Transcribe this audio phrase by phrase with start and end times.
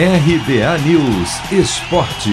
[0.00, 2.30] RBA News Esporte.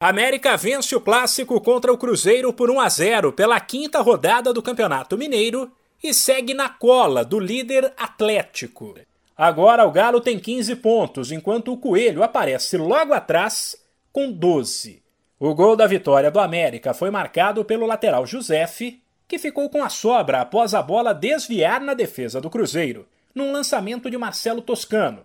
[0.00, 4.60] América vence o clássico contra o Cruzeiro por 1 a 0 pela quinta rodada do
[4.60, 5.70] Campeonato Mineiro
[6.02, 8.96] e segue na cola do líder Atlético.
[9.36, 13.76] Agora o Galo tem 15 pontos, enquanto o Coelho aparece logo atrás
[14.12, 15.00] com 12.
[15.38, 19.88] O gol da vitória do América foi marcado pelo lateral Josefe, que ficou com a
[19.88, 25.22] sobra após a bola desviar na defesa do Cruzeiro, num lançamento de Marcelo Toscano.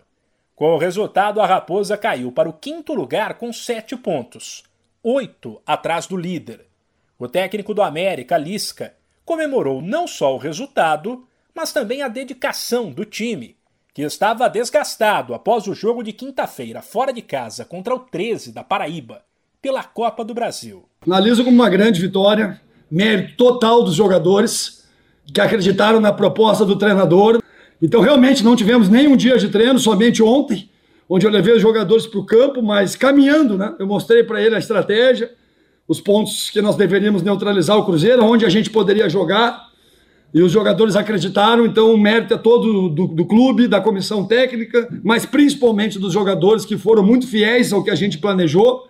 [0.54, 4.62] Com o resultado, a Raposa caiu para o quinto lugar com sete pontos,
[5.02, 6.66] oito atrás do líder.
[7.18, 13.04] O técnico do América, Lisca, comemorou não só o resultado, mas também a dedicação do
[13.04, 13.56] time,
[13.92, 18.64] que estava desgastado após o jogo de quinta-feira fora de casa contra o 13 da
[18.64, 19.22] Paraíba
[19.62, 20.84] pela Copa do Brasil.
[21.06, 22.60] Analiso como uma grande vitória,
[22.90, 24.84] mérito total dos jogadores
[25.32, 27.42] que acreditaram na proposta do treinador.
[27.80, 30.70] Então, realmente, não tivemos nenhum dia de treino, somente ontem,
[31.08, 33.74] onde eu levei os jogadores para o campo, mas caminhando, né?
[33.78, 35.30] Eu mostrei para ele a estratégia,
[35.86, 39.68] os pontos que nós deveríamos neutralizar o Cruzeiro, onde a gente poderia jogar.
[40.32, 44.88] E os jogadores acreditaram, então o mérito é todo do, do, clube, da comissão técnica,
[45.04, 48.88] mas principalmente dos jogadores que foram muito fiéis ao que a gente planejou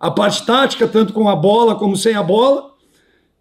[0.00, 2.71] a parte tática, tanto com a bola como sem a bola,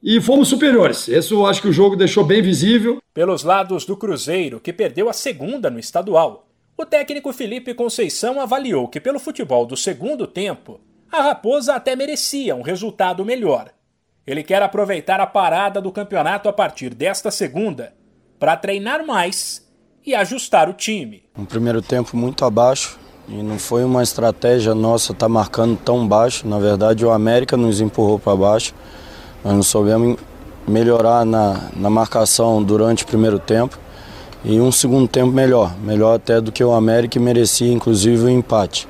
[0.03, 1.07] e fomos superiores.
[1.07, 3.01] Isso eu acho que o jogo deixou bem visível.
[3.13, 8.87] Pelos lados do Cruzeiro, que perdeu a segunda no estadual, o técnico Felipe Conceição avaliou
[8.87, 10.79] que, pelo futebol do segundo tempo,
[11.11, 13.69] a Raposa até merecia um resultado melhor.
[14.25, 17.93] Ele quer aproveitar a parada do campeonato a partir desta segunda
[18.39, 19.69] para treinar mais
[20.05, 21.23] e ajustar o time.
[21.37, 26.07] Um primeiro tempo muito abaixo, e não foi uma estratégia nossa estar tá marcando tão
[26.07, 26.47] baixo.
[26.47, 28.73] Na verdade, o América nos empurrou para baixo.
[29.43, 30.17] Nós não soubemos
[30.67, 33.77] melhorar na, na marcação durante o primeiro tempo.
[34.43, 38.29] E um segundo tempo melhor, melhor até do que o América e merecia inclusive o
[38.29, 38.87] empate.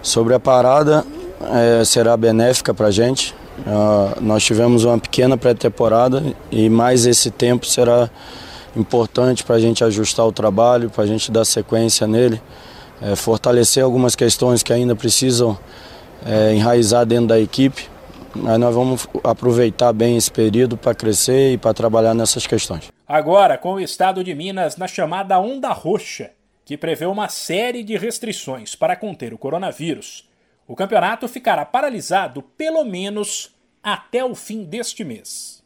[0.00, 1.04] Sobre a parada,
[1.52, 3.34] é, será benéfica para a gente.
[3.58, 8.08] Uh, nós tivemos uma pequena pré-temporada e mais esse tempo será
[8.74, 12.40] importante para a gente ajustar o trabalho, para a gente dar sequência nele
[13.02, 15.58] é, fortalecer algumas questões que ainda precisam
[16.24, 17.90] é, enraizar dentro da equipe.
[18.34, 22.90] Mas nós vamos aproveitar bem esse período para crescer e para trabalhar nessas questões.
[23.06, 26.30] Agora, com o estado de Minas na chamada Onda Roxa,
[26.64, 30.28] que prevê uma série de restrições para conter o coronavírus,
[30.66, 35.62] o campeonato ficará paralisado pelo menos até o fim deste mês.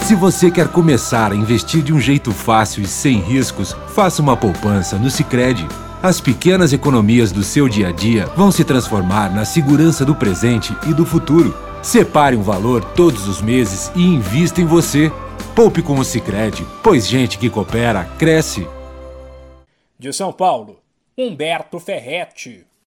[0.00, 4.36] Se você quer começar a investir de um jeito fácil e sem riscos, faça uma
[4.36, 5.66] poupança no Sicredi
[6.00, 10.72] as pequenas economias do seu dia a dia vão se transformar na segurança do presente
[10.86, 11.67] e do futuro.
[11.82, 15.10] Separe um valor todos os meses e invista em você.
[15.54, 18.66] Poupe com o Sicredi, pois gente que coopera cresce.
[19.98, 20.80] De São Paulo,
[21.16, 22.67] Humberto Ferretti.